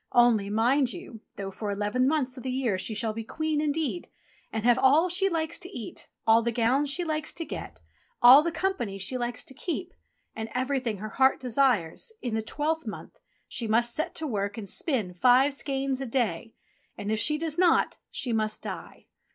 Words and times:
Only, 0.13 0.49
mind 0.49 0.93
you, 0.93 1.21
though 1.37 1.51
for 1.51 1.69
eleven 1.69 2.07
months 2.07 2.35
of 2.35 2.41
the 2.41 2.49
year 2.49 2.79
she 2.79 2.95
shall 2.95 3.13
be 3.13 3.23
Queen 3.23 3.61
indeed, 3.61 4.07
and 4.51 4.63
have 4.63 4.79
all 4.79 5.09
she 5.09 5.29
likes 5.29 5.59
to 5.59 5.69
eat, 5.69 6.07
all 6.25 6.41
the 6.41 6.51
gowns 6.51 6.89
she 6.89 7.03
likes 7.03 7.31
to 7.33 7.45
get, 7.45 7.79
all 8.19 8.41
the 8.41 8.51
company 8.51 8.97
she 8.97 9.15
27 9.15 9.35
2S 9.35 9.39
ENGLISH 9.39 9.45
FAIRY 9.45 9.75
TALES 9.75 9.89
likes 9.91 9.91
to 9.91 9.93
keep, 9.93 10.35
and 10.35 10.49
everything 10.55 10.97
her 10.97 11.09
heart 11.09 11.39
desires, 11.39 12.11
in 12.23 12.33
the 12.33 12.41
twelfth 12.41 12.87
month 12.87 13.19
she 13.47 13.67
must 13.67 13.93
set 13.93 14.15
to 14.15 14.25
work 14.25 14.57
and 14.57 14.67
spin 14.67 15.13
five 15.13 15.53
skeins 15.53 16.01
a 16.01 16.07
day, 16.07 16.55
and 16.97 17.11
if 17.11 17.19
she 17.19 17.37
does 17.37 17.59
not 17.59 17.97
she 18.09 18.33
must 18.33 18.63
die. 18.63 19.05